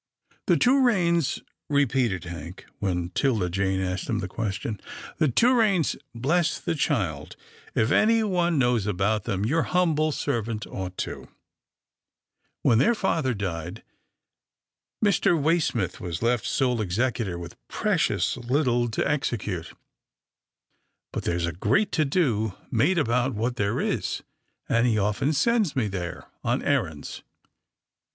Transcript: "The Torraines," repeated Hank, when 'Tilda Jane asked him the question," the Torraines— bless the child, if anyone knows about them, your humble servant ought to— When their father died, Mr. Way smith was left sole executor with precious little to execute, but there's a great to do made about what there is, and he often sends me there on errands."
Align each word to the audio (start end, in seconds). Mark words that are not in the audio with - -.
"The 0.47 0.55
Torraines," 0.57 1.43
repeated 1.69 2.23
Hank, 2.23 2.65
when 2.79 3.09
'Tilda 3.11 3.51
Jane 3.51 3.79
asked 3.79 4.09
him 4.09 4.17
the 4.17 4.27
question," 4.27 4.81
the 5.19 5.27
Torraines— 5.27 5.95
bless 6.25 6.59
the 6.59 6.73
child, 6.73 7.35
if 7.75 7.91
anyone 7.91 8.57
knows 8.57 8.87
about 8.87 9.25
them, 9.25 9.45
your 9.45 9.61
humble 9.61 10.11
servant 10.11 10.65
ought 10.65 10.97
to— 11.05 11.27
When 12.63 12.79
their 12.79 12.95
father 12.95 13.35
died, 13.35 13.83
Mr. 15.05 15.39
Way 15.39 15.59
smith 15.59 15.99
was 16.01 16.23
left 16.23 16.47
sole 16.47 16.81
executor 16.81 17.37
with 17.37 17.55
precious 17.67 18.37
little 18.37 18.89
to 18.89 19.07
execute, 19.07 19.71
but 21.13 21.25
there's 21.25 21.45
a 21.45 21.51
great 21.53 21.91
to 21.91 22.05
do 22.05 22.55
made 22.71 22.97
about 22.97 23.35
what 23.35 23.57
there 23.57 23.79
is, 23.79 24.23
and 24.67 24.87
he 24.87 24.97
often 24.97 25.31
sends 25.31 25.75
me 25.75 25.87
there 25.87 26.25
on 26.43 26.63
errands." 26.63 27.21